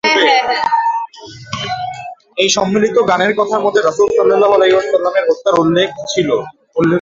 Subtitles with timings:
[2.37, 6.29] এই সম্মিলিত গানের কথার মধ্যে রাসূল সাল্লাল্লাহু আলাইহি ওয়াসাল্লাম-এর হত্যার উল্লেখও ছিল।